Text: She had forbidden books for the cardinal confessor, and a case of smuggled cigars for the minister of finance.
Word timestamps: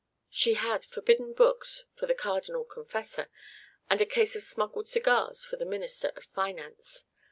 She 0.31 0.55
had 0.55 0.83
forbidden 0.83 1.33
books 1.33 1.83
for 1.93 2.07
the 2.07 2.15
cardinal 2.15 2.63
confessor, 2.65 3.29
and 3.87 4.01
a 4.01 4.05
case 4.07 4.35
of 4.35 4.41
smuggled 4.41 4.87
cigars 4.87 5.45
for 5.45 5.57
the 5.57 5.63
minister 5.67 6.11
of 6.15 6.23
finance. 6.23 7.05